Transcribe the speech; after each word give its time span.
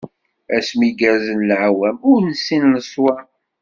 Asmi 0.57 0.89
gerzen 0.99 1.39
leɛwam, 1.49 1.97
ur 2.11 2.19
nessin 2.23 2.63
leswam. 2.73 3.23